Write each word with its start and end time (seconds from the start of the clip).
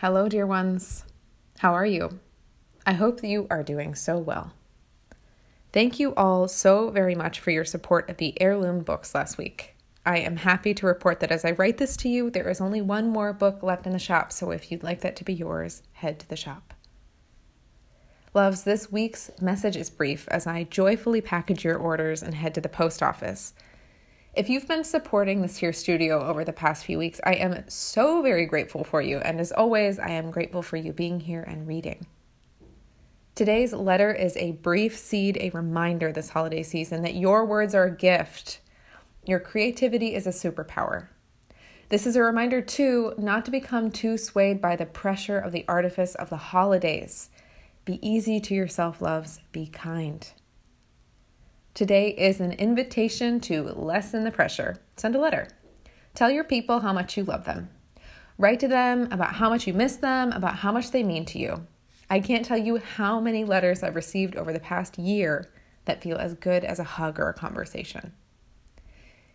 Hello, 0.00 0.28
dear 0.28 0.46
ones. 0.46 1.04
How 1.60 1.72
are 1.72 1.86
you? 1.86 2.20
I 2.84 2.92
hope 2.92 3.22
that 3.22 3.28
you 3.28 3.46
are 3.48 3.62
doing 3.62 3.94
so 3.94 4.18
well. 4.18 4.52
Thank 5.72 5.98
you 5.98 6.14
all 6.16 6.48
so 6.48 6.90
very 6.90 7.14
much 7.14 7.40
for 7.40 7.50
your 7.50 7.64
support 7.64 8.10
of 8.10 8.18
the 8.18 8.38
heirloom 8.38 8.80
books 8.80 9.14
last 9.14 9.38
week. 9.38 9.74
I 10.04 10.18
am 10.18 10.36
happy 10.36 10.74
to 10.74 10.86
report 10.86 11.20
that 11.20 11.32
as 11.32 11.46
I 11.46 11.52
write 11.52 11.78
this 11.78 11.96
to 11.96 12.10
you, 12.10 12.28
there 12.28 12.50
is 12.50 12.60
only 12.60 12.82
one 12.82 13.08
more 13.08 13.32
book 13.32 13.62
left 13.62 13.86
in 13.86 13.94
the 13.94 13.98
shop, 13.98 14.32
so 14.32 14.50
if 14.50 14.70
you'd 14.70 14.82
like 14.82 15.00
that 15.00 15.16
to 15.16 15.24
be 15.24 15.32
yours, 15.32 15.82
head 15.94 16.20
to 16.20 16.28
the 16.28 16.36
shop. 16.36 16.74
Loves, 18.34 18.64
this 18.64 18.92
week's 18.92 19.30
message 19.40 19.76
is 19.76 19.88
brief 19.88 20.28
as 20.28 20.46
I 20.46 20.64
joyfully 20.64 21.22
package 21.22 21.64
your 21.64 21.78
orders 21.78 22.22
and 22.22 22.34
head 22.34 22.54
to 22.56 22.60
the 22.60 22.68
post 22.68 23.02
office. 23.02 23.54
If 24.36 24.50
you've 24.50 24.68
been 24.68 24.84
supporting 24.84 25.40
this 25.40 25.56
here 25.56 25.72
studio 25.72 26.22
over 26.22 26.44
the 26.44 26.52
past 26.52 26.84
few 26.84 26.98
weeks, 26.98 27.22
I 27.24 27.36
am 27.36 27.64
so 27.68 28.20
very 28.20 28.44
grateful 28.44 28.84
for 28.84 29.00
you. 29.00 29.16
And 29.16 29.40
as 29.40 29.50
always, 29.50 29.98
I 29.98 30.10
am 30.10 30.30
grateful 30.30 30.60
for 30.60 30.76
you 30.76 30.92
being 30.92 31.20
here 31.20 31.40
and 31.40 31.66
reading. 31.66 32.06
Today's 33.34 33.72
letter 33.72 34.12
is 34.12 34.36
a 34.36 34.52
brief 34.52 34.98
seed, 34.98 35.38
a 35.40 35.48
reminder 35.50 36.12
this 36.12 36.28
holiday 36.28 36.62
season 36.62 37.00
that 37.00 37.14
your 37.14 37.46
words 37.46 37.74
are 37.74 37.84
a 37.84 37.96
gift. 37.96 38.60
Your 39.24 39.40
creativity 39.40 40.14
is 40.14 40.26
a 40.26 40.30
superpower. 40.30 41.08
This 41.88 42.06
is 42.06 42.14
a 42.14 42.22
reminder, 42.22 42.60
too, 42.60 43.14
not 43.16 43.46
to 43.46 43.50
become 43.50 43.90
too 43.90 44.18
swayed 44.18 44.60
by 44.60 44.76
the 44.76 44.84
pressure 44.84 45.38
of 45.38 45.52
the 45.52 45.64
artifice 45.66 46.14
of 46.14 46.28
the 46.28 46.36
holidays. 46.36 47.30
Be 47.86 48.06
easy 48.06 48.38
to 48.40 48.54
yourself, 48.54 49.00
loves. 49.00 49.40
Be 49.52 49.66
kind. 49.66 50.30
Today 51.76 52.08
is 52.08 52.40
an 52.40 52.52
invitation 52.52 53.38
to 53.40 53.62
lessen 53.62 54.24
the 54.24 54.30
pressure. 54.30 54.78
Send 54.96 55.14
a 55.14 55.18
letter. 55.18 55.46
Tell 56.14 56.30
your 56.30 56.42
people 56.42 56.80
how 56.80 56.94
much 56.94 57.18
you 57.18 57.22
love 57.22 57.44
them. 57.44 57.68
Write 58.38 58.60
to 58.60 58.68
them 58.68 59.12
about 59.12 59.34
how 59.34 59.50
much 59.50 59.66
you 59.66 59.74
miss 59.74 59.96
them, 59.96 60.32
about 60.32 60.54
how 60.54 60.72
much 60.72 60.90
they 60.90 61.02
mean 61.02 61.26
to 61.26 61.38
you. 61.38 61.66
I 62.08 62.20
can't 62.20 62.46
tell 62.46 62.56
you 62.56 62.78
how 62.78 63.20
many 63.20 63.44
letters 63.44 63.82
I've 63.82 63.94
received 63.94 64.36
over 64.36 64.54
the 64.54 64.58
past 64.58 64.96
year 64.96 65.52
that 65.84 66.02
feel 66.02 66.16
as 66.16 66.32
good 66.32 66.64
as 66.64 66.78
a 66.78 66.84
hug 66.84 67.20
or 67.20 67.28
a 67.28 67.34
conversation. 67.34 68.14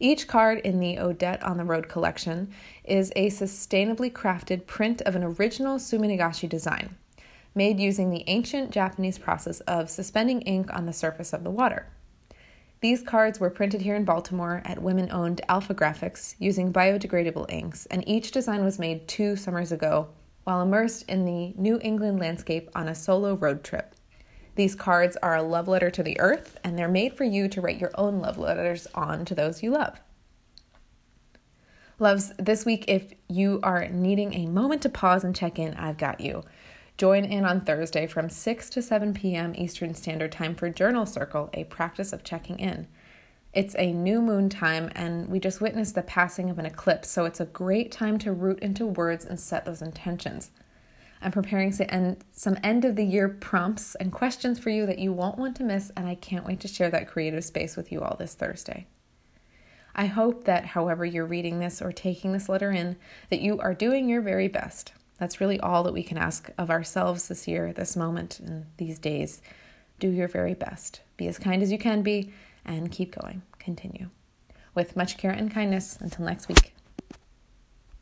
Each 0.00 0.26
card 0.26 0.60
in 0.60 0.80
the 0.80 0.98
Odette 0.98 1.42
on 1.42 1.58
the 1.58 1.64
Road 1.64 1.90
collection 1.90 2.50
is 2.82 3.12
a 3.14 3.26
sustainably 3.26 4.10
crafted 4.10 4.66
print 4.66 5.02
of 5.02 5.14
an 5.14 5.22
original 5.22 5.76
Suminagashi 5.76 6.48
design, 6.48 6.96
made 7.54 7.78
using 7.78 8.08
the 8.08 8.24
ancient 8.26 8.70
Japanese 8.70 9.18
process 9.18 9.60
of 9.60 9.90
suspending 9.90 10.40
ink 10.40 10.72
on 10.72 10.86
the 10.86 10.94
surface 10.94 11.34
of 11.34 11.44
the 11.44 11.50
water. 11.50 11.88
These 12.82 13.02
cards 13.02 13.38
were 13.38 13.48
printed 13.48 13.82
here 13.82 13.94
in 13.94 14.04
Baltimore 14.04 14.60
at 14.64 14.82
women 14.82 15.08
owned 15.12 15.40
Alpha 15.48 15.72
Graphics 15.72 16.34
using 16.40 16.72
biodegradable 16.72 17.48
inks, 17.48 17.86
and 17.86 18.06
each 18.08 18.32
design 18.32 18.64
was 18.64 18.80
made 18.80 19.06
two 19.06 19.36
summers 19.36 19.70
ago 19.70 20.08
while 20.42 20.60
immersed 20.60 21.08
in 21.08 21.24
the 21.24 21.54
New 21.56 21.78
England 21.80 22.18
landscape 22.18 22.68
on 22.74 22.88
a 22.88 22.94
solo 22.96 23.36
road 23.36 23.62
trip. 23.62 23.94
These 24.56 24.74
cards 24.74 25.16
are 25.22 25.36
a 25.36 25.44
love 25.44 25.68
letter 25.68 25.92
to 25.92 26.02
the 26.02 26.18
earth, 26.18 26.58
and 26.64 26.76
they're 26.76 26.88
made 26.88 27.16
for 27.16 27.22
you 27.22 27.46
to 27.50 27.60
write 27.60 27.80
your 27.80 27.92
own 27.94 28.18
love 28.18 28.36
letters 28.36 28.88
on 28.96 29.24
to 29.26 29.34
those 29.36 29.62
you 29.62 29.70
love. 29.70 30.00
Loves, 32.00 32.32
this 32.36 32.64
week, 32.64 32.86
if 32.88 33.12
you 33.28 33.60
are 33.62 33.86
needing 33.86 34.34
a 34.34 34.46
moment 34.46 34.82
to 34.82 34.88
pause 34.88 35.22
and 35.22 35.36
check 35.36 35.56
in, 35.56 35.74
I've 35.74 35.98
got 35.98 36.20
you. 36.20 36.42
Join 36.98 37.24
in 37.24 37.44
on 37.44 37.62
Thursday 37.62 38.06
from 38.06 38.28
6 38.28 38.70
to 38.70 38.82
7 38.82 39.14
p.m. 39.14 39.54
Eastern 39.56 39.94
Standard 39.94 40.30
Time 40.30 40.54
for 40.54 40.70
Journal 40.70 41.06
Circle, 41.06 41.50
a 41.54 41.64
practice 41.64 42.12
of 42.12 42.22
checking 42.22 42.58
in. 42.58 42.86
It's 43.52 43.74
a 43.76 43.92
new 43.92 44.22
moon 44.22 44.48
time, 44.48 44.90
and 44.94 45.28
we 45.28 45.40
just 45.40 45.60
witnessed 45.60 45.94
the 45.94 46.02
passing 46.02 46.48
of 46.48 46.58
an 46.58 46.66
eclipse, 46.66 47.08
so 47.08 47.24
it's 47.24 47.40
a 47.40 47.46
great 47.46 47.90
time 47.90 48.18
to 48.20 48.32
root 48.32 48.60
into 48.60 48.86
words 48.86 49.24
and 49.24 49.40
set 49.40 49.64
those 49.64 49.82
intentions. 49.82 50.52
I'm 51.20 51.32
preparing 51.32 51.72
some 51.72 52.58
end 52.62 52.84
of 52.84 52.96
the 52.96 53.04
year 53.04 53.28
prompts 53.28 53.94
and 53.96 54.12
questions 54.12 54.58
for 54.58 54.70
you 54.70 54.86
that 54.86 54.98
you 54.98 55.12
won't 55.12 55.38
want 55.38 55.56
to 55.56 55.64
miss, 55.64 55.90
and 55.96 56.06
I 56.06 56.14
can't 56.14 56.46
wait 56.46 56.60
to 56.60 56.68
share 56.68 56.90
that 56.90 57.08
creative 57.08 57.44
space 57.44 57.76
with 57.76 57.90
you 57.90 58.00
all 58.02 58.16
this 58.18 58.34
Thursday. 58.34 58.86
I 59.94 60.06
hope 60.06 60.44
that, 60.44 60.66
however, 60.66 61.04
you're 61.04 61.26
reading 61.26 61.58
this 61.58 61.82
or 61.82 61.92
taking 61.92 62.32
this 62.32 62.48
letter 62.48 62.70
in, 62.70 62.96
that 63.28 63.40
you 63.40 63.58
are 63.58 63.74
doing 63.74 64.08
your 64.08 64.22
very 64.22 64.48
best. 64.48 64.92
That's 65.22 65.40
really 65.40 65.60
all 65.60 65.84
that 65.84 65.92
we 65.92 66.02
can 66.02 66.18
ask 66.18 66.50
of 66.58 66.68
ourselves 66.68 67.28
this 67.28 67.46
year, 67.46 67.72
this 67.72 67.94
moment, 67.94 68.40
and 68.40 68.66
these 68.76 68.98
days. 68.98 69.40
Do 70.00 70.08
your 70.08 70.26
very 70.26 70.52
best. 70.52 71.00
Be 71.16 71.28
as 71.28 71.38
kind 71.38 71.62
as 71.62 71.70
you 71.70 71.78
can 71.78 72.02
be 72.02 72.32
and 72.64 72.90
keep 72.90 73.14
going. 73.14 73.42
Continue. 73.60 74.10
With 74.74 74.96
much 74.96 75.18
care 75.18 75.30
and 75.30 75.48
kindness, 75.48 75.96
until 76.00 76.24
next 76.24 76.48
week. 76.48 76.74